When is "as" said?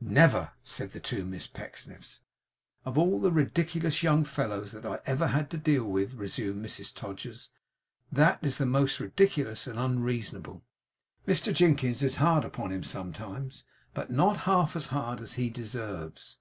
14.74-14.86, 15.20-15.34